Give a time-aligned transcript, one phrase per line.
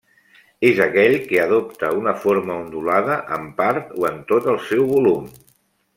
[0.69, 5.33] És aquell que adopta una forma ondulada en part o en tot el seu volum.